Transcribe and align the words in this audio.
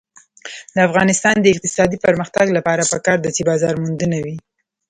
د 0.75 0.77
افغانستان 0.87 1.35
د 1.41 1.45
اقتصادي 1.53 1.97
پرمختګ 2.05 2.45
لپاره 2.57 2.89
پکار 2.93 3.17
ده 3.21 3.29
چې 3.35 3.47
بازارموندنه 3.49 4.17
وي. 4.25 4.37